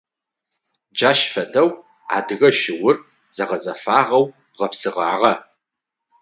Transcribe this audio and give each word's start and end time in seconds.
Джащ 0.95 1.19
фэдэу 1.33 1.69
адыгэ 2.17 2.49
шыур 2.59 2.95
зэгъэзэфагъэу 3.35 4.23
гъэпсыгъагъэ. 4.57 5.33